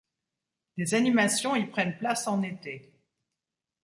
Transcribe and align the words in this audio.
Des 0.77 0.95
animations 0.95 1.55
y 1.55 1.63
prennent 1.67 1.95
place 1.95 2.25
en 2.25 2.41
été. 2.41 2.91